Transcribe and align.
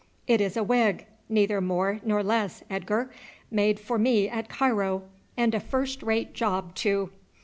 "It 0.25 0.41
is 0.41 0.57
a 0.57 0.63
wig, 0.63 1.05
neither 1.29 1.61
more 1.61 1.99
nor 2.03 2.23
less, 2.23 2.63
Edgar, 2.71 3.11
made 3.51 3.79
for 3.79 3.99
me 3.99 4.27
at 4.27 4.49
Cairo; 4.49 5.03
and 5.37 5.53
a 5.53 5.59
first 5.59 6.01
rate 6.01 6.33
job 6.33 6.73
too." 6.73 7.11